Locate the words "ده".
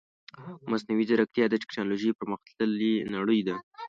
3.47-3.55